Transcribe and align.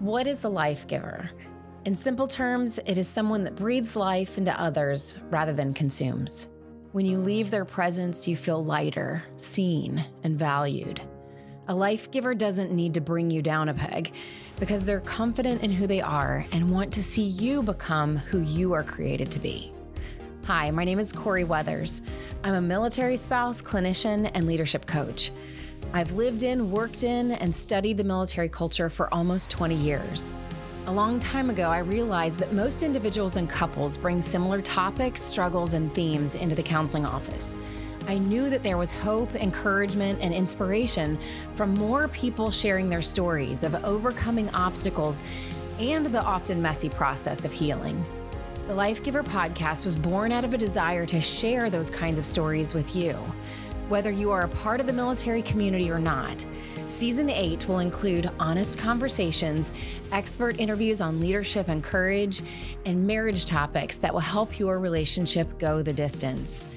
What 0.00 0.28
is 0.28 0.44
a 0.44 0.48
life 0.48 0.86
giver? 0.86 1.28
In 1.84 1.96
simple 1.96 2.28
terms, 2.28 2.78
it 2.86 2.96
is 2.96 3.08
someone 3.08 3.42
that 3.42 3.56
breathes 3.56 3.96
life 3.96 4.38
into 4.38 4.60
others 4.60 5.18
rather 5.28 5.52
than 5.52 5.74
consumes. 5.74 6.48
When 6.92 7.04
you 7.04 7.18
leave 7.18 7.50
their 7.50 7.64
presence, 7.64 8.28
you 8.28 8.36
feel 8.36 8.64
lighter, 8.64 9.24
seen, 9.34 10.04
and 10.22 10.38
valued. 10.38 11.00
A 11.66 11.74
life 11.74 12.12
giver 12.12 12.32
doesn't 12.32 12.70
need 12.70 12.94
to 12.94 13.00
bring 13.00 13.28
you 13.28 13.42
down 13.42 13.70
a 13.70 13.74
peg 13.74 14.12
because 14.60 14.84
they're 14.84 15.00
confident 15.00 15.64
in 15.64 15.70
who 15.70 15.88
they 15.88 16.00
are 16.00 16.46
and 16.52 16.70
want 16.70 16.92
to 16.92 17.02
see 17.02 17.24
you 17.24 17.60
become 17.60 18.16
who 18.16 18.38
you 18.42 18.74
are 18.74 18.84
created 18.84 19.32
to 19.32 19.40
be. 19.40 19.72
Hi, 20.44 20.70
my 20.70 20.84
name 20.84 21.00
is 21.00 21.10
Corie 21.10 21.42
Weathers. 21.42 22.02
I'm 22.44 22.54
a 22.54 22.60
military 22.60 23.16
spouse, 23.16 23.60
clinician, 23.60 24.30
and 24.32 24.46
leadership 24.46 24.86
coach. 24.86 25.32
I've 25.92 26.12
lived 26.12 26.42
in, 26.42 26.70
worked 26.70 27.02
in, 27.02 27.32
and 27.32 27.54
studied 27.54 27.96
the 27.96 28.04
military 28.04 28.48
culture 28.48 28.90
for 28.90 29.12
almost 29.12 29.50
20 29.50 29.74
years. 29.74 30.34
A 30.86 30.92
long 30.92 31.18
time 31.18 31.48
ago, 31.48 31.68
I 31.68 31.78
realized 31.78 32.40
that 32.40 32.52
most 32.52 32.82
individuals 32.82 33.36
and 33.36 33.48
couples 33.48 33.96
bring 33.96 34.20
similar 34.20 34.60
topics, 34.60 35.22
struggles, 35.22 35.72
and 35.72 35.92
themes 35.94 36.34
into 36.34 36.54
the 36.54 36.62
counseling 36.62 37.06
office. 37.06 37.56
I 38.06 38.18
knew 38.18 38.48
that 38.50 38.62
there 38.62 38.76
was 38.76 38.90
hope, 38.90 39.34
encouragement, 39.34 40.18
and 40.20 40.32
inspiration 40.32 41.18
from 41.54 41.74
more 41.74 42.08
people 42.08 42.50
sharing 42.50 42.88
their 42.88 43.02
stories 43.02 43.64
of 43.64 43.74
overcoming 43.84 44.50
obstacles 44.50 45.22
and 45.78 46.06
the 46.06 46.22
often 46.22 46.60
messy 46.60 46.88
process 46.88 47.44
of 47.44 47.52
healing. 47.52 48.04
The 48.66 48.74
Life 48.74 49.02
Giver 49.02 49.22
podcast 49.22 49.86
was 49.86 49.96
born 49.96 50.32
out 50.32 50.44
of 50.44 50.52
a 50.52 50.58
desire 50.58 51.06
to 51.06 51.20
share 51.20 51.70
those 51.70 51.88
kinds 51.88 52.18
of 52.18 52.26
stories 52.26 52.74
with 52.74 52.94
you. 52.94 53.18
Whether 53.88 54.10
you 54.10 54.30
are 54.30 54.42
a 54.42 54.48
part 54.48 54.80
of 54.80 54.86
the 54.86 54.92
military 54.92 55.40
community 55.40 55.90
or 55.90 55.98
not, 55.98 56.44
Season 56.90 57.30
8 57.30 57.68
will 57.68 57.78
include 57.78 58.30
honest 58.38 58.78
conversations, 58.78 59.70
expert 60.12 60.60
interviews 60.60 61.00
on 61.00 61.20
leadership 61.20 61.68
and 61.68 61.82
courage, 61.82 62.42
and 62.84 63.06
marriage 63.06 63.46
topics 63.46 63.96
that 63.98 64.12
will 64.12 64.20
help 64.20 64.58
your 64.58 64.78
relationship 64.78 65.58
go 65.58 65.82
the 65.82 65.92
distance. 65.92 66.68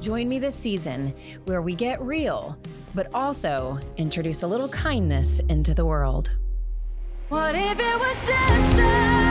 Join 0.00 0.28
me 0.28 0.38
this 0.38 0.54
season 0.54 1.14
where 1.44 1.60
we 1.62 1.74
get 1.74 2.00
real, 2.00 2.58
but 2.94 3.08
also 3.12 3.78
introduce 3.96 4.42
a 4.42 4.46
little 4.46 4.68
kindness 4.68 5.40
into 5.48 5.74
the 5.74 5.84
world. 5.84 6.34
What 7.28 7.54
if 7.54 7.78
it 7.78 7.98
was 7.98 8.16
destined? 8.26 9.23